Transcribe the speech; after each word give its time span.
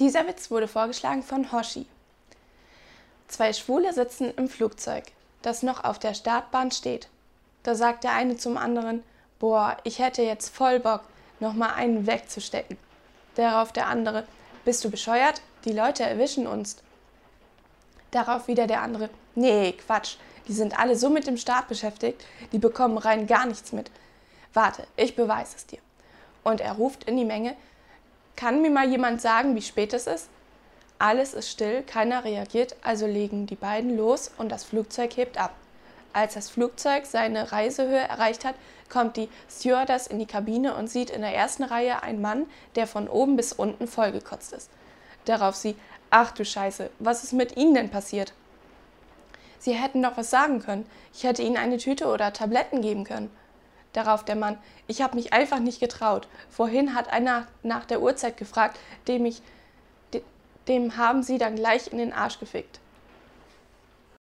Dieser 0.00 0.26
Witz 0.26 0.50
wurde 0.50 0.68
vorgeschlagen 0.68 1.22
von 1.22 1.52
Hoshi. 1.52 1.86
Zwei 3.28 3.52
Schwule 3.52 3.92
sitzen 3.92 4.32
im 4.36 4.48
Flugzeug, 4.48 5.04
das 5.42 5.62
noch 5.62 5.84
auf 5.84 5.98
der 5.98 6.14
Startbahn 6.14 6.70
steht. 6.70 7.08
Da 7.62 7.74
sagt 7.74 8.04
der 8.04 8.12
eine 8.14 8.36
zum 8.36 8.56
anderen, 8.56 9.02
boah, 9.38 9.76
ich 9.84 9.98
hätte 9.98 10.22
jetzt 10.22 10.54
voll 10.54 10.80
Bock, 10.80 11.02
noch 11.40 11.54
mal 11.54 11.74
einen 11.74 12.06
wegzustecken. 12.06 12.76
Darauf 13.34 13.72
der 13.72 13.86
andere, 13.86 14.26
bist 14.64 14.84
du 14.84 14.90
bescheuert? 14.90 15.40
Die 15.64 15.72
Leute 15.72 16.04
erwischen 16.04 16.46
uns. 16.46 16.76
Darauf 18.10 18.48
wieder 18.48 18.66
der 18.66 18.82
andere, 18.82 19.10
nee, 19.34 19.72
Quatsch, 19.72 20.16
die 20.48 20.52
sind 20.52 20.78
alle 20.78 20.96
so 20.96 21.08
mit 21.08 21.26
dem 21.26 21.36
Start 21.36 21.68
beschäftigt, 21.68 22.24
die 22.52 22.58
bekommen 22.58 22.98
rein 22.98 23.26
gar 23.26 23.46
nichts 23.46 23.72
mit. 23.72 23.90
Warte, 24.52 24.86
ich 24.96 25.16
beweise 25.16 25.56
es 25.56 25.66
dir. 25.66 25.78
Und 26.44 26.60
er 26.60 26.72
ruft 26.72 27.04
in 27.04 27.16
die 27.16 27.24
Menge, 27.24 27.56
kann 28.36 28.62
mir 28.62 28.70
mal 28.70 28.88
jemand 28.88 29.20
sagen, 29.20 29.54
wie 29.54 29.62
spät 29.62 29.92
es 29.92 30.06
ist? 30.06 30.28
Alles 30.98 31.34
ist 31.34 31.50
still, 31.50 31.82
keiner 31.82 32.24
reagiert, 32.24 32.76
also 32.82 33.06
legen 33.06 33.46
die 33.46 33.56
beiden 33.56 33.96
los 33.96 34.30
und 34.38 34.50
das 34.50 34.64
Flugzeug 34.64 35.16
hebt 35.16 35.36
ab. 35.36 35.52
Als 36.12 36.34
das 36.34 36.50
Flugzeug 36.50 37.06
seine 37.06 37.52
Reisehöhe 37.52 37.96
erreicht 37.98 38.44
hat, 38.44 38.54
kommt 38.88 39.16
die 39.16 39.28
Stewardess 39.50 40.06
in 40.06 40.18
die 40.18 40.26
Kabine 40.26 40.74
und 40.74 40.90
sieht 40.90 41.10
in 41.10 41.22
der 41.22 41.34
ersten 41.34 41.64
Reihe 41.64 42.02
einen 42.02 42.20
Mann, 42.20 42.46
der 42.76 42.86
von 42.86 43.08
oben 43.08 43.36
bis 43.36 43.52
unten 43.52 43.88
vollgekotzt 43.88 44.52
ist. 44.52 44.70
Darauf 45.24 45.56
sie, 45.56 45.74
ach 46.10 46.32
du 46.32 46.44
Scheiße, 46.44 46.90
was 46.98 47.24
ist 47.24 47.32
mit 47.32 47.56
Ihnen 47.56 47.74
denn 47.74 47.90
passiert? 47.90 48.34
Sie 49.58 49.72
hätten 49.72 50.02
doch 50.02 50.16
was 50.16 50.28
sagen 50.28 50.60
können. 50.60 50.86
Ich 51.14 51.24
hätte 51.24 51.42
Ihnen 51.42 51.56
eine 51.56 51.78
Tüte 51.78 52.08
oder 52.08 52.32
Tabletten 52.32 52.82
geben 52.82 53.04
können. 53.04 53.30
Darauf 53.92 54.24
der 54.24 54.36
Mann, 54.36 54.58
ich 54.86 55.02
habe 55.02 55.16
mich 55.16 55.32
einfach 55.32 55.58
nicht 55.58 55.80
getraut. 55.80 56.26
Vorhin 56.50 56.94
hat 56.94 57.12
einer 57.12 57.46
nach 57.62 57.84
der 57.84 58.00
Uhrzeit 58.00 58.36
gefragt, 58.36 58.78
dem 59.06 59.26
ich 59.26 59.42
dem 60.68 60.96
haben 60.96 61.22
sie 61.22 61.38
dann 61.38 61.56
gleich 61.56 61.88
in 61.90 61.98
den 61.98 62.12
Arsch 62.12 62.38
gefickt. 62.38 62.78